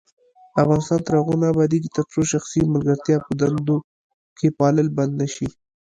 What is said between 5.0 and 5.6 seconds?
نشي.